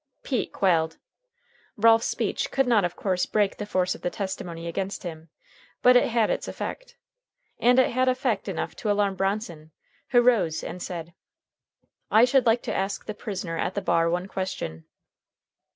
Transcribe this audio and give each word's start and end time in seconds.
Pete 0.23 0.51
quailed. 0.51 0.97
Ralph's 1.77 2.07
speech 2.07 2.49
could 2.49 2.65
not 2.65 2.83
of 2.83 2.95
course 2.95 3.27
break 3.27 3.57
the 3.57 3.67
force 3.67 3.93
of 3.93 4.01
the 4.01 4.09
testimony 4.09 4.67
against 4.67 5.03
him. 5.03 5.29
But 5.83 5.95
it 5.95 6.07
had 6.09 6.31
its 6.31 6.47
effect, 6.47 6.97
and 7.59 7.77
it 7.77 7.91
had 7.91 8.07
effect 8.09 8.47
enough 8.47 8.75
to 8.77 8.89
alarm 8.89 9.13
Bronson, 9.13 9.69
who 10.09 10.23
rose 10.23 10.63
and 10.63 10.81
said: 10.81 11.13
"I 12.09 12.25
should 12.25 12.47
like 12.47 12.63
to 12.63 12.73
ask 12.73 13.05
the 13.05 13.13
prisoner 13.13 13.59
at 13.59 13.75
the 13.75 13.81
bar 13.83 14.09
one 14.09 14.27
question." 14.27 14.85